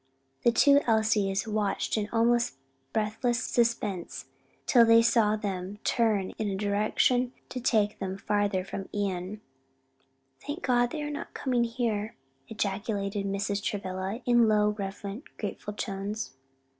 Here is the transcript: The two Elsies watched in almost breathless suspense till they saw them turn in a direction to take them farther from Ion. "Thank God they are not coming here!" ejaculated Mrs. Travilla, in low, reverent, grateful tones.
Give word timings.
The 0.41 0.51
two 0.51 0.79
Elsies 0.87 1.47
watched 1.47 1.95
in 1.95 2.09
almost 2.11 2.55
breathless 2.91 3.43
suspense 3.43 4.25
till 4.65 4.83
they 4.83 5.03
saw 5.03 5.35
them 5.35 5.77
turn 5.83 6.31
in 6.39 6.49
a 6.49 6.55
direction 6.55 7.33
to 7.49 7.59
take 7.59 7.99
them 7.99 8.17
farther 8.17 8.65
from 8.65 8.89
Ion. 8.95 9.41
"Thank 10.43 10.63
God 10.63 10.89
they 10.89 11.03
are 11.03 11.11
not 11.11 11.35
coming 11.35 11.65
here!" 11.65 12.15
ejaculated 12.47 13.27
Mrs. 13.27 13.61
Travilla, 13.61 14.21
in 14.25 14.47
low, 14.47 14.69
reverent, 14.69 15.23
grateful 15.37 15.75
tones. 15.75 16.31